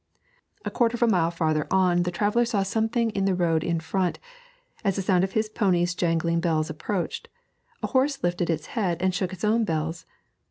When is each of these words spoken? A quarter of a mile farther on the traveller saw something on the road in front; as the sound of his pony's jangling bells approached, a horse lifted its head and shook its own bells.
A 0.65 0.71
quarter 0.71 0.95
of 0.95 1.03
a 1.03 1.07
mile 1.07 1.29
farther 1.29 1.67
on 1.69 2.01
the 2.01 2.09
traveller 2.09 2.43
saw 2.43 2.63
something 2.63 3.15
on 3.15 3.25
the 3.25 3.35
road 3.35 3.63
in 3.63 3.79
front; 3.79 4.17
as 4.83 4.95
the 4.95 5.03
sound 5.03 5.23
of 5.23 5.33
his 5.33 5.47
pony's 5.47 5.93
jangling 5.93 6.39
bells 6.39 6.71
approached, 6.71 7.29
a 7.83 7.87
horse 7.93 8.23
lifted 8.23 8.49
its 8.49 8.65
head 8.73 8.99
and 8.99 9.13
shook 9.13 9.31
its 9.31 9.43
own 9.43 9.63
bells. 9.63 10.07